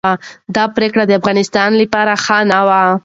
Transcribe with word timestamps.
دا 0.55 0.63
پریکړه 0.75 1.03
د 1.07 1.11
افغانستان 1.19 1.69
لپاره 1.81 2.13
ښه 2.23 2.37
نه 2.51 2.59
وه. 2.67 2.83